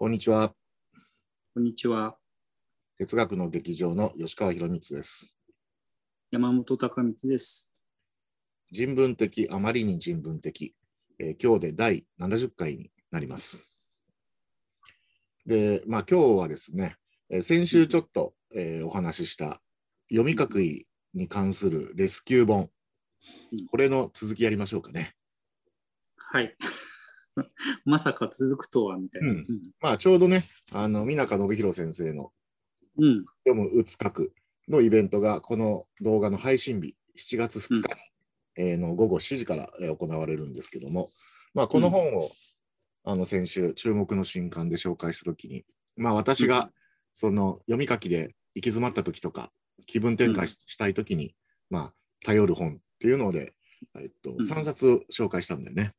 [0.00, 0.54] こんにちは。
[1.52, 2.16] こんにちは。
[2.96, 5.36] 哲学の劇場の吉川博光です。
[6.30, 7.70] 山本隆光です。
[8.70, 10.74] 人文的、あまりに人文的、
[11.18, 13.58] えー今日で第70回になります。
[15.44, 16.96] で、まあ今日はですね、
[17.28, 19.60] えー先週ちょっと、えーお話しした
[20.10, 22.70] 読み書きに関するレスキュー本
[23.52, 25.14] うん、これの続きやりましょうかね。
[26.16, 26.56] はい。
[27.84, 29.30] まさか続くとは、みたいな。
[29.30, 29.46] うん
[29.80, 32.32] まあちょうどね、あの、皆香信弘先生の
[32.98, 33.04] うん。
[33.04, 33.24] うん。
[33.46, 34.32] 読む、打つ、書く
[34.68, 37.82] のイベントが、この動画の配信日、7月2日に、
[38.56, 41.10] えーの午後7時からえー行われるんですけども、
[41.54, 42.30] まあ、この本を、
[43.04, 45.64] あの先週、注目の新刊で紹介したときに、
[45.96, 46.72] まあ、私うんが
[47.12, 49.52] その読み書きで行き詰まったときとか、
[49.86, 51.34] 気分転換ししたいときに、
[51.70, 53.54] まあ、頼る本っていうので、
[53.98, 55.92] えっと、ん3冊紹介したんだよね。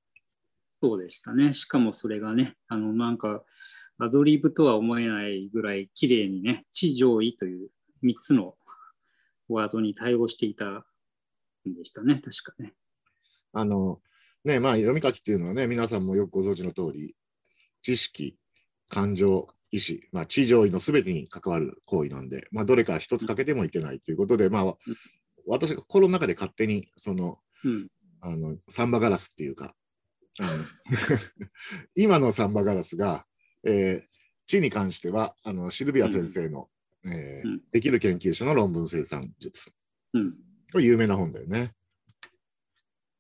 [0.81, 1.53] そうでしたね。
[1.53, 3.43] しかもそれがね、あの、なんか、
[3.99, 7.69] アドリブとは思えないぐらい綺麗にね、地上位という
[8.03, 8.55] 3つの
[9.47, 10.83] ワードに対応していたん
[11.75, 12.73] でしたね、確かね。
[13.53, 14.01] あの、
[14.43, 17.15] ね、まあ、読み書きっていうのはね、皆さんもよくご存知の通り、
[17.83, 18.39] 知識、
[18.89, 24.75] 感情、意志、まあ、地上位のすべてに関わる行為なんで、まあ、どれか一つ欠けてもいけないということで、まあ、
[25.45, 27.87] 私が心の中で勝手に、その、うん。
[28.21, 29.75] あの、サンバガラスっていうか、
[31.95, 33.25] 今のサンバガラスが、
[33.63, 36.69] えー地に関しては、あの、シルビア先生の、
[37.05, 39.71] えーうんできる研究者の論文生産術。
[40.13, 40.33] うん。
[40.73, 41.71] これ有名な本だよね。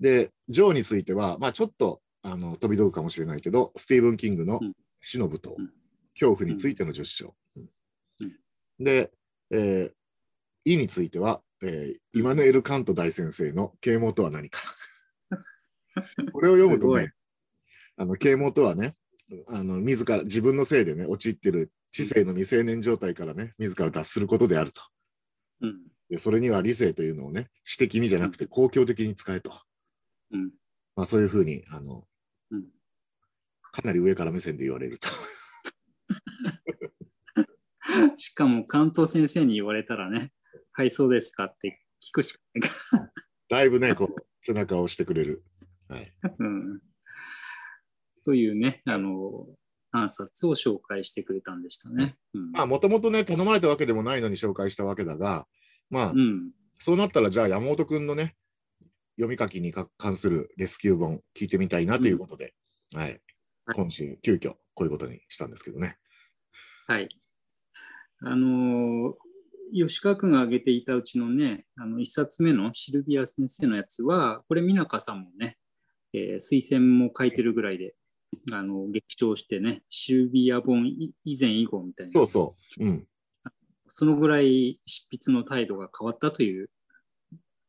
[0.01, 5.73] で、ジョーについては、まあちょっとあの飛び道具かもしれないけど、スティーブン・キングのうん死の舞踏、うん
[6.13, 7.35] 恐怖についての10章。
[7.55, 7.71] うん
[8.19, 8.39] うん
[8.83, 9.11] で、
[9.51, 9.93] えー、
[10.65, 14.59] 意については、えーイマヌエル・カント大先生の啓蒙とは何か。
[16.31, 17.13] これを読むとね、
[17.97, 18.95] あの啓蒙とはね、
[19.47, 24.81] あの自ら自分のせいでね、陥ってる知性の未成年状態からね、自ら脱することであると。
[25.61, 25.87] うん。
[26.09, 29.53] でそれには理性というのをね、私的にじゃなくて公共的に使えと。
[30.31, 30.51] うん。
[30.95, 32.05] まあ、そういうふうにあの、
[32.51, 32.65] うん
[33.71, 35.07] かなり上から目線で言われると。
[38.17, 40.31] しかも関東先生に言われたらね、
[40.73, 42.75] はい、そうですかって聞くしかないか
[43.49, 45.43] だいぶね、こう、背中を押してくれる。
[45.91, 46.13] はい。
[46.21, 46.33] ら。
[46.37, 46.79] うん。
[48.23, 49.47] というね、あの、
[49.93, 52.15] 3冊を紹介してくれたんでしたね。
[52.33, 52.51] うん。
[52.51, 55.47] まあ、もともとね、頼まれたわけでもないのに紹介したわけだが、
[55.89, 56.51] まあ、うん。
[56.75, 58.35] そうなったら、じゃあ山本君のね、
[59.17, 62.53] 読み書きにか関するレスキュー本聞いてみたいなということで、
[62.95, 63.09] はい。
[63.09, 63.21] はい
[63.73, 65.97] 今週、急遽、こういうことにしたんですけどね。
[66.87, 67.09] はい。
[68.23, 69.13] あの、
[69.71, 75.57] 吉川君が挙げていたうちのね、あの1冊目のシルビア先生のやつは、これ、美中さんもね、
[76.13, 77.95] えー推薦も書いてるぐらいで、
[78.51, 82.85] あの激賞してね、シルビア本い以前以後みたいな、そうそう。
[82.85, 83.07] うん。
[83.87, 86.69] そのぐらい執筆の態度が変わったという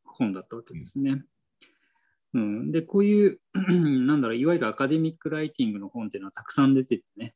[0.04, 1.22] 本だったわけですね。
[2.34, 3.40] うん、で、こういう、
[4.06, 7.34] なんだろう、いわゆるアカデミックライティングの本っていうのはたくさん出ててね、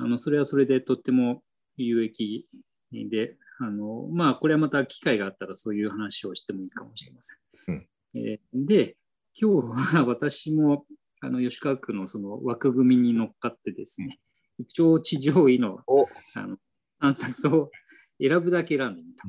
[0.00, 1.42] あのそれはそれでとっても
[1.76, 2.48] 有益
[2.90, 7.38] で、あのまあ、これはまた機会があったらそういう話をしてもいいかもしれません。
[7.68, 8.96] うんえーで、
[9.40, 10.86] 今日は私も
[11.20, 14.18] あの吉川区のその枠組みに乗っかってですね、
[14.58, 16.58] 一応地上位のおあの
[17.00, 17.70] 3冊を
[18.20, 19.24] 選ぶだけ選んでみた。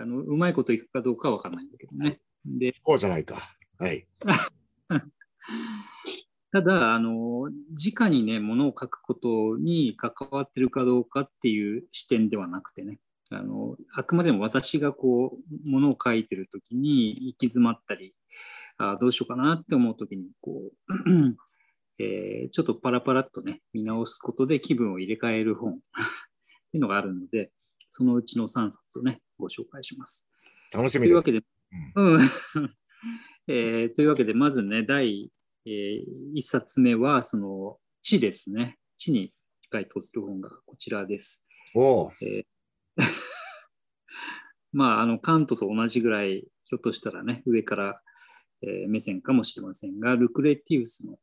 [0.00, 2.20] あのうまいこといくかどうかは分かんないんだけどね。
[2.44, 3.38] で、こうじゃないか。
[3.78, 4.06] はい。
[6.52, 13.00] ただ、あの、直にね、ものを書くことに関わってるかどうかっていう視点ではなくてね、
[13.30, 18.14] あの、あくまでも私がこう、ものを書いてるときに行き詰まったり、
[18.80, 21.36] あどうしようかなって思うときに、こう、
[21.98, 25.76] えーちょっとパラパラっとね、見直すことで気分を入れ替える本 っ
[26.70, 27.52] ていうのがあるので、
[27.88, 30.28] そのうちの3冊をね、ご紹介します。
[30.72, 31.22] 楽しみです。
[31.24, 31.44] というわけで、
[31.96, 32.20] うん
[33.48, 35.30] えーというわけで、まずね、第、
[35.66, 35.70] え
[36.34, 38.78] 1冊目は、その、地ですね。
[38.96, 39.34] 地に
[39.70, 41.46] 該当する本がこちらです。
[41.74, 42.12] おお。
[44.72, 48.02] まあ、あの、カントと同じぐらい、ひょっとしたらね、上から、
[48.62, 51.18] え目線かもしれませんが、ルクレティウスの、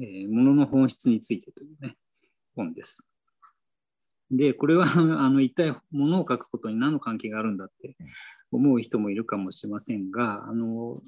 [0.00, 1.96] えーものの本質についてというね、
[2.54, 3.06] 本です。
[4.30, 4.86] で、これは、
[5.22, 7.96] あの、一体、ものを書くことに何の関係があるんだって
[8.50, 11.00] 思う人もいるかもしれませんが、あの、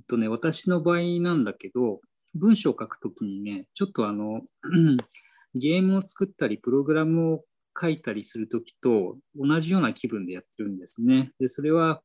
[0.00, 2.00] えっとね、私の場合なんだけど、
[2.34, 4.46] 文章を書くときにね、ちょっとあの、
[5.54, 7.44] ゲームを作ったり、プログラムを
[7.78, 11.32] 書いたりするときと同じような気分でやってるんですね。
[11.38, 12.02] で、それは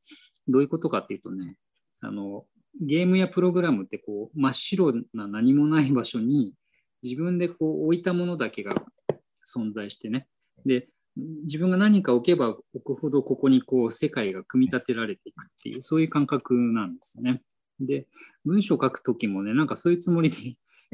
[0.48, 1.56] どういうことかっていうとね、
[2.00, 2.46] あの、
[2.80, 6.54] ゲームやプログラムってこう真っ白な何もない場所に
[7.02, 8.74] 自分でこう置いたものだけが
[9.46, 10.26] 存在してね。
[10.64, 17.42] で、自分が何か置けば置くほどここにこう世界が組み立てられていくっていうそういう感覚なんですね。
[17.80, 18.06] で
[18.44, 20.36] 文章を書くときもねなんかそういうつもりで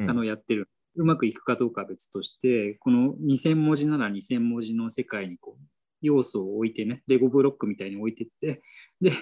[0.08, 5.64] あのやってる、うまくいくかどうかは別としてこの2000文字なら2000文字の世界にこう
[6.02, 8.62] 要素を置いてねレゴブロックみたいに置いてって
[9.00, 9.12] で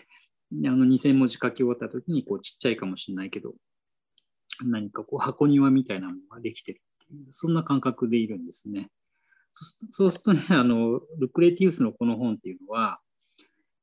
[0.52, 3.54] あの2000文字書き終わった時にこうちっちゃいかもしれないけど
[4.64, 8.90] 何かこう箱庭みたいなものができてるっていうそんな感覚でいるんですね。
[9.90, 13.00] そうするとね、あの、ルクレティウスのこの本っていうのは、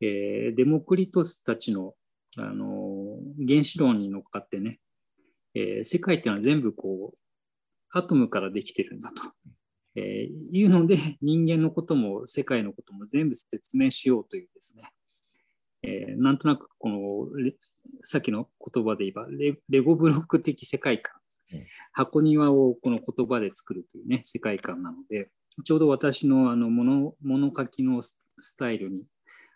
[0.02, 1.96] えー、デモクリトスたちの、
[2.38, 3.18] あの、
[3.48, 4.80] 原子論に乗っかってね、
[5.56, 7.18] えー、世界っていうのは全部こう、
[7.90, 9.24] アトムからできてるんだと、
[9.96, 14.92] えー、いうので、人間のことも世界のことも全部説明しようというですね、
[15.84, 17.28] えー、なんとなくこの、
[18.04, 21.14] さっきの言葉で言えばレ、レゴブロック的世界観、
[21.92, 25.30] 箱庭をこの言葉で作るというね、世界観なので、
[25.64, 28.18] ちょうど私のあの物物書きのス
[28.58, 29.04] タイルに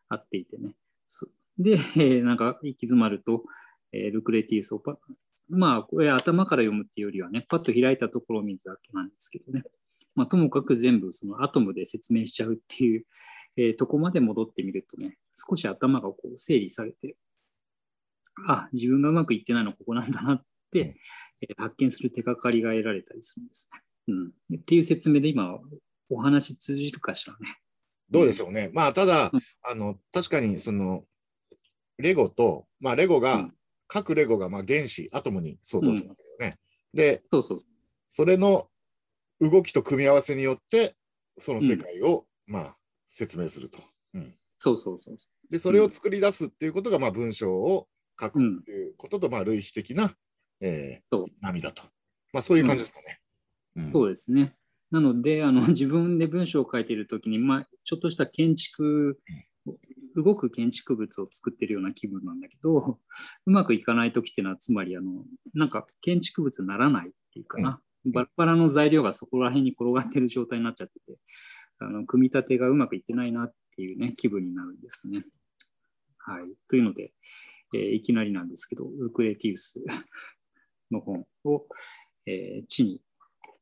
[0.09, 0.73] 合っていてね。
[1.57, 3.43] で、えー、なんか行き詰まると、
[3.91, 4.97] えー、ルクレティウスをパ
[5.49, 9.63] まあ、これ頭から読むっていうよりはね、パッと開いたところを見るだけなんですけどね。
[10.13, 13.05] まあ、ともかく全部そのアトムで説明しちゃうっていう、
[13.55, 17.15] えー、とこまで戻ってみるとね、少し頭がこう整理されて、
[18.47, 20.97] あ、自分がうまくいってないのここなんだなって、
[21.41, 23.81] えー、発見する手がかりが得られたりするんですね。
[24.49, 25.59] うん、っていう説明で今
[26.09, 27.57] お話通じるかしらね。
[28.09, 28.69] どうでしょうね。
[28.73, 29.31] まあ、ただ、
[29.63, 31.03] あの、確かに、その、
[31.97, 33.53] レゴと、まあ、レゴが、うん、
[33.87, 36.57] 各レゴが、まあ、原子、アトムに相当するわけですね。
[36.93, 37.59] うん、で、そうそう
[38.09, 38.69] それの
[39.41, 40.95] 動きと組み合わせによって、
[41.37, 42.77] その世界を、うん、まあ、
[43.09, 43.79] 説明すると。
[44.65, 44.73] うん。
[44.73, 45.17] そうそうそう
[45.49, 47.87] で、それを作り出すっていうことが、まあ、文章を
[48.19, 50.13] 書くっていうことと、まあ、類比的な、
[50.61, 51.83] えー、波だと。
[52.33, 53.21] まあ、そういう感じですかね。
[53.91, 54.55] そうですね。
[54.91, 59.19] なので、あの自分で文章を書いているときに、まあ、ちょっとした建築、
[60.15, 62.99] 動く建築物を作ってるような気分なんだけど、
[63.45, 71.19] うまくいかないときっていうのは、つまりあの、なんか建築物にならないっていうかな、うん、バラバラの材料がそこら辺に転がってる状態になっちゃってて、
[71.79, 75.23] あの組み立てがうまくいってないなっていうね、気分になるんですね。
[76.17, 76.43] はい。
[76.67, 77.13] というので、
[77.75, 79.83] えー、いきなりなんですけど、ウクレティウス
[80.89, 81.67] の本を、
[82.25, 83.01] えー、地に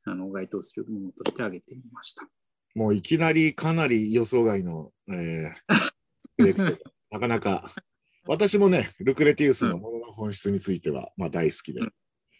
[0.05, 2.27] あの該当するものとして挙げてみました。
[2.73, 6.77] もういきなりかなり予想外の、えー、
[7.11, 7.69] なかなか。
[8.27, 11.93] 私もね、ルクレティウスのものの本質については、まあ、大好きで、うん、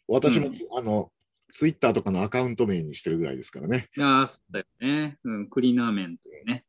[0.08, 1.12] 私も、うん、あの、
[1.52, 3.90] ツイッターとかのアカウント名にしてるぐらいですからね。
[3.96, 5.20] いやそうだよね。
[5.24, 6.66] うん、クリーナー面というね。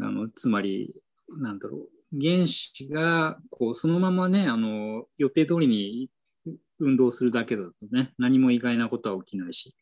[0.00, 1.88] あの、つまり、なんだろう。
[2.20, 6.10] 原子が、こう、そのままね、あの、予定通りに
[6.80, 9.74] 運動するだけだとね、何も意外なことは起きないし、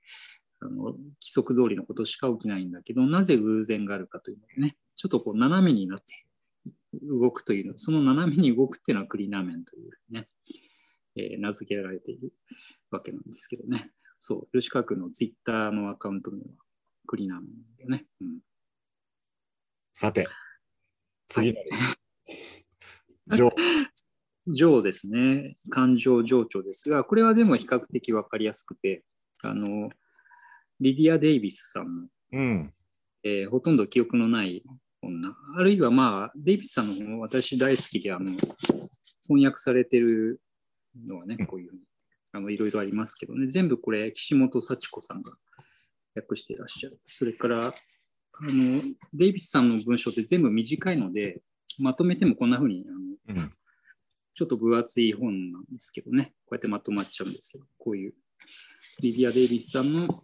[0.60, 6.24] あの規則通りのことしか起きないんだけど、なぜ偶然があるかというのね、ちょっとこう斜めになって
[7.02, 10.28] 動くというの、その斜めに動くっていうのはクリナーメンというね、
[11.16, 12.32] えー、名付けられている
[12.90, 13.90] わけなんですけどね。
[14.18, 16.44] そう、吉川君のツイッターのアカウント名は
[17.06, 18.06] クリナーメンでね。
[18.22, 18.38] うん、
[19.98, 20.28] さて、
[21.26, 21.60] 次の、
[23.28, 25.56] はい、 情ですね。
[25.70, 29.06] 感情情緒ですが、これはでも比較的分かりやすくて、
[29.43, 29.88] あの、
[30.81, 32.75] リディア・デイビスさんの、うん。
[33.22, 34.62] えー、ほとんど記憶のない
[35.00, 38.26] 女、あるいはまあ、デイビスさんの本私大好きで、あの、
[39.26, 40.42] 翻訳されてる
[41.06, 41.73] のはね、こういう
[42.32, 45.32] あの、いろいろありますけどね、全部これ、岸本幸子さんが
[46.14, 47.00] 訳していらっしゃる。
[47.06, 47.73] それから、
[48.40, 48.83] あの、
[49.14, 51.43] デイビスさんの文章って全部短いので、
[51.78, 53.52] まとめてもこんなふうにあの、うん
[54.37, 58.14] ちょっと分厚い本なんですけどね、こうやってまとまっちゃうんですけど、こういう
[59.00, 60.23] リディア・デイビスさんの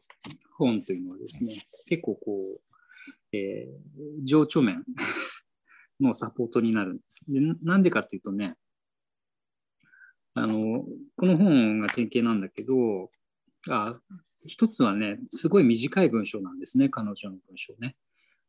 [0.59, 1.55] 本というのはですね、
[1.89, 2.61] 結構こ
[3.33, 4.85] う、えー、情緒面
[5.99, 7.25] のサポートになるんです。
[7.27, 8.55] でなんでかっていうとね、
[10.35, 10.85] あの、
[11.17, 13.11] この本が典型なんだけど、
[13.71, 13.99] あ
[14.47, 17.97] 一つはね、すごい短い文章なんですね、彼女の文章ね。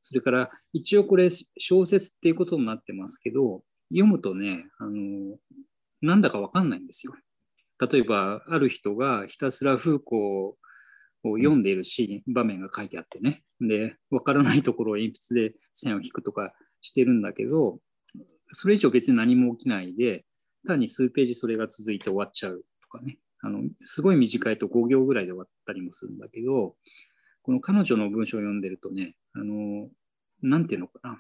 [0.02, 5.38] それから、一応これ小説っていうことになってますけど、読むとね、あの、
[6.02, 7.14] なんだかわかんないんですよ。
[7.80, 10.56] 例えば、ある人がひたすら風光
[11.24, 13.44] を読んでいるシーン、場面が書いてあってね。
[13.62, 17.80] で、わからないところを鉛筆で線を引くとかしてるんだけど、
[18.52, 20.26] それ以上別に何も起きないで、
[20.68, 23.18] 単に数ページそれが続いて終わっちゃうとかね。
[23.44, 26.76] あの、すごい短いと5行ぐらいで終わったりもするんだけど、
[27.44, 29.90] この彼女の文章を読んでるとね、あの、
[30.42, 31.20] なんていうのかな。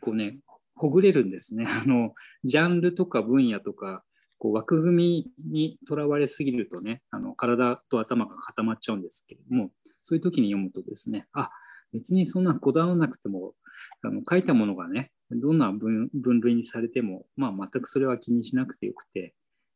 [0.00, 0.38] こうね、
[0.74, 1.64] ほぐれるんですね。
[1.66, 2.14] あの、
[2.44, 4.04] ジャンルとか分野とか、
[4.38, 11.50] こう枠組みにとらわれすぎるとね、あの体と頭が固まっちゃうんですけれども、そういう時に読むとですね、あ
[11.92, 13.54] 別にそんなこだわらなくても、
[14.02, 16.10] あの書いたものがね、どんな分
[16.40, 19.34] 類にされても、まあ、全くそれは気にしなくてよくて、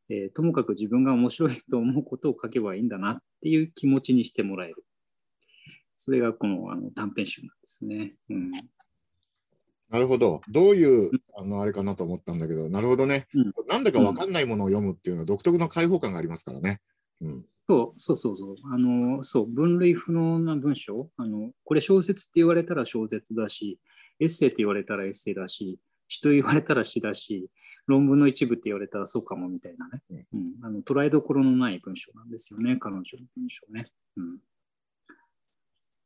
[0.09, 4.85] えー、ともかく自分が面白いと思うことを書けばいいんだなっていう気持ちにしてもらえる。
[5.97, 8.15] それがこのあの短編集なんですね。
[8.31, 8.53] うん
[9.89, 10.41] なるほど。
[10.49, 13.29] どういう、あの、あれかなと思ったんだけど、なるほどね。
[13.35, 16.81] うん、なんだか分かんないものを読むっていうのは独特の開放感がありますからね。
[17.21, 18.57] うん、そうそうそうそう。
[18.73, 21.09] あの、そう、分類不能な文章。
[21.17, 23.79] あの、これ小説って言われたら小説だし、
[24.19, 27.51] エッセイって言われたらエッセイだし、詩と言われたら詩だし、
[27.87, 30.27] 論文の一部って言われたらそうかもみたいなね。
[30.33, 33.05] うん、あの捉えどころのない文章なんですよね、彼女の
[33.37, 33.87] 文章ね。
[34.17, 34.39] うん、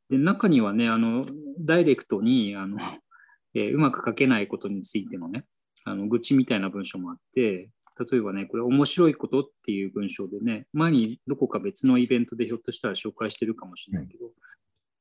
[0.09, 1.25] で中にはね、あの
[1.59, 2.77] ダイレクトにあの
[3.53, 5.45] えー、うまく書けないことについてのね、
[5.83, 7.69] あの愚痴みたいな文章もあって、
[8.09, 14.31] 例えばね、これ面白いことっていう文章でね、前にどこか別のイベントでひょっとしたら紹介してるかもしれないけど、うん、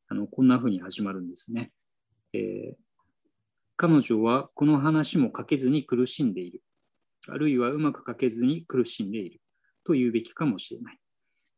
[0.08, 1.70] あのこんな風に始まるんですね、
[2.32, 2.89] えー、
[3.82, 6.60] 彼女はこの話も書けずに苦しんでいる。
[7.30, 9.40] あるいはうまく書けずに苦しんでいる
[9.86, 10.98] と言うべきかもしれない。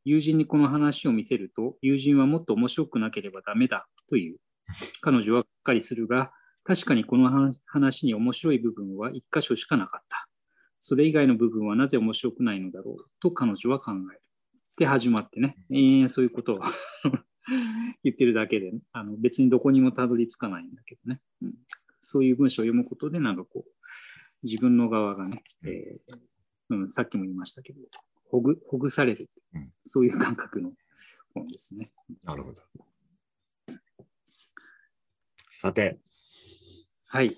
[0.05, 4.39] 友人にこの話を見せると、友人はもっと面白くなければダメだという。
[5.01, 6.31] 彼女はがっかりするが、
[6.63, 10.29] 確かにこの話に面白い部分は一箇所しかなかった。
[10.79, 14.23] それ以外の部分はなぜ面白くないのだろうと彼女は考える。
[14.77, 16.61] で始まってね、延々そういうことを
[18.05, 21.55] 言ってるだけで、あの別にどこにもたどり着かないんだけどね、うん。
[22.03, 23.71] そういう文章を読むことで、なんかこう、
[24.43, 27.79] 自分の側がね、えーうん、さっきも言いましたけど、
[28.29, 30.73] ほぐほぐされる、うん、そういう感覚の
[31.33, 31.93] 本ですね。
[32.25, 32.63] なるほど。
[35.49, 36.01] さて、
[37.07, 37.37] はい。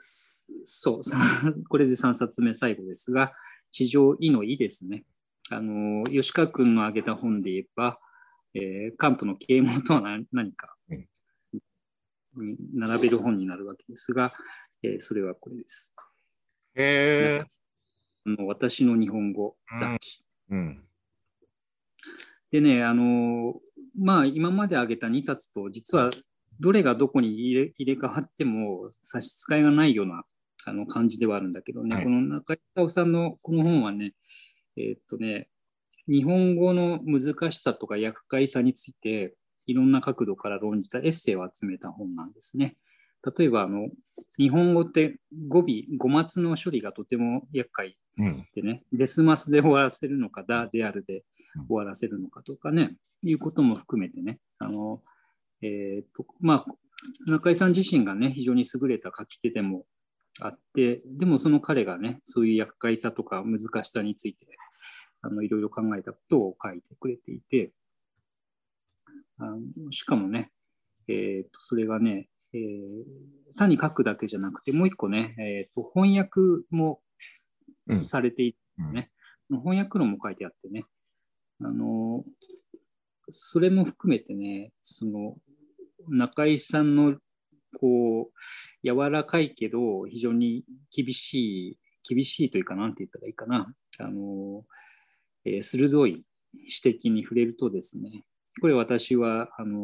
[0.00, 1.00] そう、
[1.68, 3.32] これで3冊目最後ですが、
[3.70, 5.04] 地上位の意ですね。
[5.50, 7.96] あの吉川君の挙げた本で言えば、
[8.54, 10.73] えー、カントの啓蒙とは何か
[12.42, 14.32] に並べる本になるわけですが、
[14.82, 15.94] えー、それはこれです。
[16.74, 18.44] へえー。
[18.46, 20.24] 私の日本語、雑記。
[20.50, 20.84] うん、
[22.50, 23.54] でね、あの
[23.98, 26.10] まあ、今まで挙げた2冊と実は
[26.60, 30.24] どれがどこに入れ入れ替わっても差し支えがないような
[30.66, 34.12] あの感じではあるんだけどね、はい、この中井隆さんのこの本はね、
[34.76, 35.48] えー、っとね、
[36.08, 39.34] 日本語の難しさとか厄介さについて、
[39.66, 42.76] いろんな角度から論じたエッセイを集めた本なんですね。
[43.38, 43.88] 例えば、あの
[44.36, 45.18] 日本語って
[45.48, 45.64] 語尾、
[45.96, 47.96] 語末の処理がとても厄介
[48.54, 51.24] でね、うん、デスマスで終わらせるのか、ダであるで
[51.68, 55.02] 終わらせるのかとかね、いうことも含めてね、あの
[55.62, 56.72] えーとまあ、
[57.26, 59.86] 中井さん自身がね、非常に優れた書き手でも
[60.40, 64.46] あって、でもその彼がね、そういう厄介さとか難しさについて、
[65.22, 66.82] あのいろいろ考えたことを書い
[67.50, 67.72] て、
[69.38, 69.58] あの
[69.94, 70.50] しかもね、
[71.08, 77.00] えーと、それがね、えー、単に書くだけじゃなくて、もう一個ね、えーと、翻訳も
[78.00, 78.58] されていて
[78.92, 79.10] ね、
[79.50, 80.84] うん、翻訳論も書いてあってね、
[81.62, 82.24] あの
[83.28, 85.36] それも含めてね、その
[86.08, 87.16] 中井さんの
[87.80, 94.64] こう柔らかいけど非常に厳しい厳しいというか何て言ったらいいかなあの、
[95.44, 96.24] えー、鋭い
[96.54, 98.24] 指摘に触れるとですね
[98.60, 99.83] これ私はあの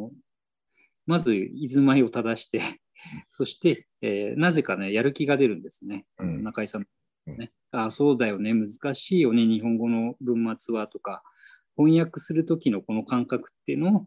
[1.11, 2.61] まず居住まいを正して
[3.29, 6.87] そして、えー、なぜかねやる気が出るんですね、うん、中井さん、
[7.27, 8.55] ね、うん、あそうだよね。
[8.55, 9.47] 難しいよね。
[9.47, 11.23] 日本語の文末はとか。
[11.77, 14.07] 翻訳する時のこの感覚っていうのを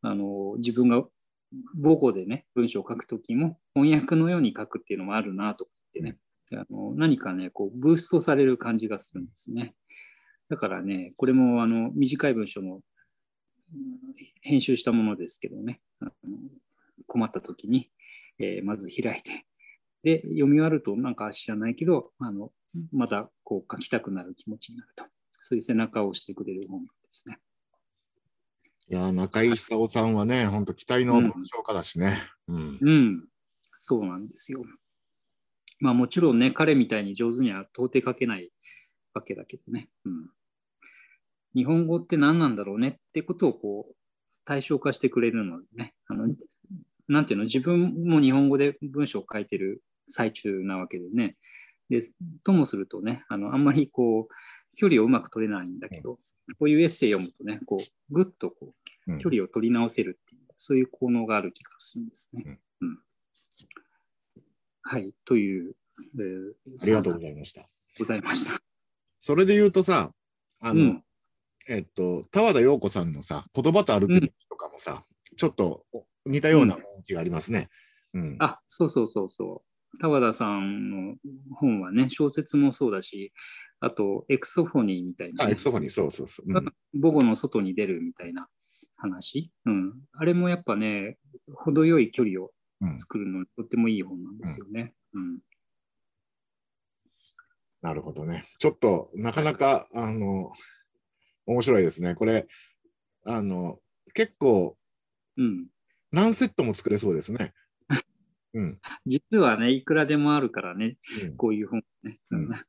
[0.00, 1.04] あの自分が
[1.80, 6.18] 母語でね、文章を書くときも翻訳のように書くっていうのもあるなとってね、
[6.52, 9.74] あの何かね、こうブーストされる感じがするんですね。
[10.48, 12.80] だからね、これもあの短い文章の
[14.40, 16.10] 編集したものですけどね、あの
[17.06, 17.90] 困った時に、
[18.38, 19.46] えー、まず開いて、
[20.02, 22.50] で、読み終わるとなんか知らないけど、あの
[22.92, 25.04] またこう書きたくなる気持ちになると。
[25.44, 27.38] そういう背中を押してくれる本ですね。
[28.88, 32.78] いや中井久夫さんはね、本当期待の文章家だしね、うん。
[32.80, 33.28] うん、
[33.78, 34.62] そうなんですよ。
[35.80, 38.50] まあもちろんね、彼みたいに上手には到底書けない
[39.14, 39.88] わけだけどね。
[40.04, 40.30] うん、
[41.54, 43.94] 日本語って何なんだろうねってことをこう
[44.44, 45.94] 対象化してくれるのでね。
[46.08, 46.26] あの
[47.08, 51.36] なんていうの、自分も日本語で文章を書いてる最中なわけでね。
[51.90, 52.00] で
[52.44, 54.34] ともするとね、あのあんまりこう
[54.76, 56.18] 距離をうまく取れないんだけど、
[56.58, 58.74] こういうエッセイ読むとね、こう、ぐっとこ
[59.06, 62.60] う、距離を取り直せるっていう、うん、そういう効能がある気がするんですね。
[62.80, 62.98] うん、
[64.82, 65.74] はい、という、
[66.18, 67.68] えー、ありがとうございました。
[67.98, 68.60] ございました。
[69.20, 70.12] それで言うとさ、
[70.60, 71.04] あの、うん
[71.68, 75.04] えっと、田和田陽子さんのさ、言葉と歩く日記とかもさ、
[75.36, 75.84] ちょっと
[76.26, 77.68] 似たような雰囲気がありますね。
[78.14, 78.36] うん。
[78.40, 79.62] あ、そうそうそうそ
[79.94, 79.98] う。
[79.98, 81.16] 田和田さんの
[81.54, 83.32] 本はね、小説もそうだし、
[83.80, 86.46] あと、エクソフォニーみたいな、あ、ねエク、ソファニー、そうそうそう。
[86.48, 88.48] うん母語の外に出るみたいな
[88.96, 89.50] 話。
[89.64, 89.92] うん。
[90.12, 91.18] あれもやっぱね、
[91.54, 92.50] 程よい距離を
[92.82, 94.92] うん、作るのにとってもいい本なんですよね。
[95.14, 95.38] うん。
[97.80, 98.44] なるほどね。
[98.58, 100.52] ちょっと、なかなか、あの、
[101.46, 102.14] 面白いですね。
[102.14, 102.46] これ、
[103.24, 103.78] あの、
[104.14, 104.76] 結構、
[105.36, 105.66] うん。
[106.10, 107.54] 何セットも作れそうですね。
[108.54, 108.80] うん。
[109.06, 112.18] 実はね、いくらでもあるからね、うんこういう本ね。
[112.30, 112.50] うん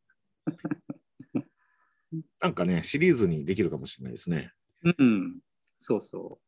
[2.40, 4.52] なんかね、シリーズにできるかもしれないですね。
[4.84, 5.40] うん、
[5.80, 6.40] そうそ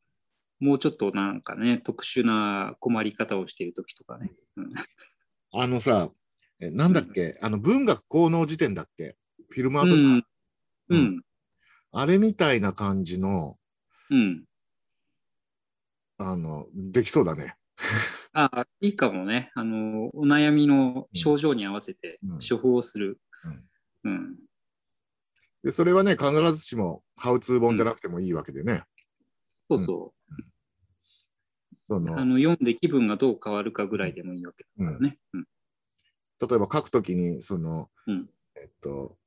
[0.62, 0.64] う。
[0.64, 4.32] もうちょっとなんかね、特殊な困り方をしているときとかね。
[4.58, 4.74] うん
[5.58, 6.12] あのさ、
[6.60, 9.16] えなんだっけ、あの文学効能辞典だっけ？
[9.50, 10.04] フィルムアート社、
[10.90, 11.24] うん。
[11.96, 12.02] ううんん。
[12.02, 13.56] あれみたいな感じの、
[14.12, 14.46] うん。
[16.18, 17.56] あの、できそうだね。
[18.34, 19.52] あいいかもね。
[19.56, 23.20] あの、お悩みの症状に合わせてうん処方をする。
[24.04, 24.36] うんうん。
[25.64, 28.84] で、それはね、必ずしもハウツー本じゃなくてもいいわけでね。
[29.70, 30.34] そうそう。
[31.84, 35.18] その、あの読んで気分がどう変わるかぐらいでもいいわけだからね。
[35.34, 35.46] うん
[36.38, 39.18] 例えば書くときに、その、うんえっと、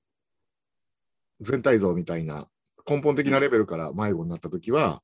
[1.40, 2.48] 全体像みたいな
[2.88, 5.02] 根本的なレベルから迷子になったときは、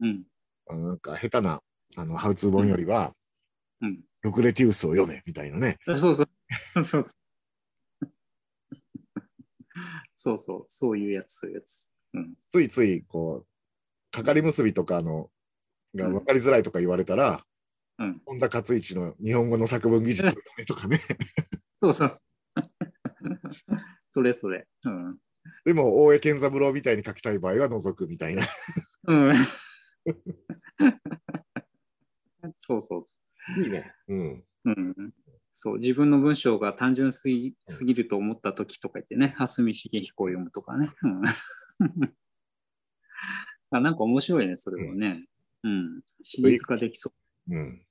[0.00, 0.24] うん。
[0.68, 1.62] あのなんか下手な
[1.96, 3.14] あのハウツー本よりは、
[3.80, 4.00] うん。
[4.22, 5.78] ルクレティウスを読めみたいなね。
[5.86, 6.28] あそうそう。
[6.74, 7.02] そうそう。
[10.12, 10.64] そうそう。
[10.66, 11.92] そういうやつ、そういうやつ。
[12.14, 12.34] うん。
[12.48, 13.46] ついついこう、
[14.10, 15.30] かかり結びとかの
[15.94, 17.44] が分かりづらいとか言われたら、
[17.98, 18.20] うん。
[18.26, 20.34] 本田勝一の日本語の作文技術
[20.66, 20.98] とかね。
[21.80, 22.20] そうそう。
[24.10, 24.66] それそれ。
[24.84, 25.18] うん。
[25.64, 28.42] でも、大江健三郎みたいに書きたい場合は除くみたいな。
[29.06, 29.34] うん。
[32.56, 33.20] そうそうそ
[33.62, 33.92] いいね。
[34.08, 34.32] うん。
[34.32, 34.44] う。
[34.64, 35.12] うん。
[35.52, 40.90] そう、自分の文章が単純すぎすぎると思った時とか言ってね、蓮見茂彦を読むとかね。
[41.02, 41.22] うん、
[43.70, 45.26] あなんか面白いね、それはね。
[45.62, 46.00] うん。
[46.22, 47.12] シリーズ化できそ
[47.50, 47.86] うん。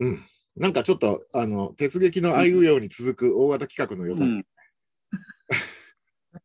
[0.00, 0.24] うん。
[0.58, 4.16] なんかちょっと、あの、鉄撃のあいうように続く大型企画の予う。
[4.16, 4.44] う感、ん。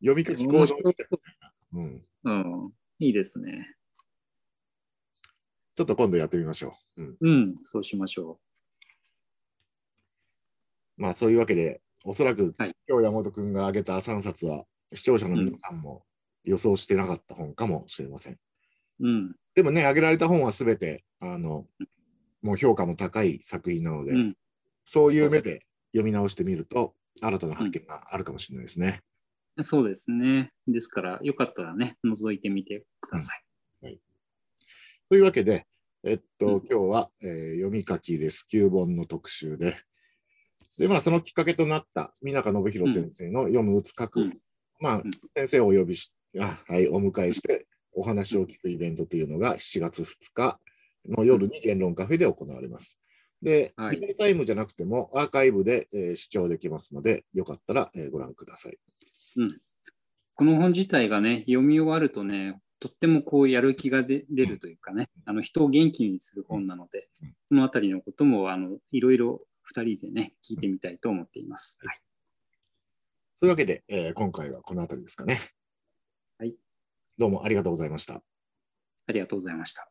[0.00, 1.06] 読み書き行動みたい
[1.40, 1.52] な。
[1.72, 2.04] うん。
[2.24, 2.30] う
[2.66, 2.72] ん。
[2.98, 3.76] いいですね。
[5.76, 7.02] ちょっと今度やってみましょう。
[7.02, 7.16] うん。
[7.20, 7.58] うん。
[7.62, 8.40] そうしましょ
[10.96, 16.04] まあ、そういうわけで、おそらく、はい今日山本君が挙げた3冊は、視聴者の皆さんも
[16.42, 18.32] 予想してなかった本かもしれません。
[18.32, 18.38] う。
[19.00, 19.36] うん。
[19.54, 21.68] でもね、挙げられた本はすべて、あの、
[22.42, 24.34] もう評価の高い作品なので、うん。
[24.84, 29.02] そういう目で読み直してみると、新たな発見があるかもしれないですね。
[29.62, 30.52] そうですね。
[30.66, 33.42] ですから、よかったらね、覗いてみてください。
[35.10, 35.66] というわけで、
[36.04, 39.76] えっと、うん今日は、えー読み書きレスキュー本の特集で、
[40.78, 44.38] で、まあ、そのきっかけとなった、三中信弘先生の読む、打つ、書く、うん
[44.80, 50.60] まあうん、先生をお呼びし、あはい、お迎えして、お話を聞くイベントというのが7月2日
[51.08, 52.98] の夜に言論カフェで行われます。
[53.42, 58.78] で、はいリアルタイムじゃなくてもアーカイブで、えー視聴できますので、よかったら、えーご覧ください。
[60.34, 69.40] この本自体がね、読み終わるとね、とってもこうやる気が出出るというかね、あの人を元気にする本なのでうん、そのあたりのこともあのいろいろ
[69.74, 71.78] 2人でね、聞いてみたいと思っています。
[71.84, 72.00] はい、
[73.40, 75.38] というわけで、えー今回はこの辺りですかね。
[76.38, 76.54] はい。
[77.18, 78.22] どうもありがとうございました。
[79.06, 79.90] ありがとうございました。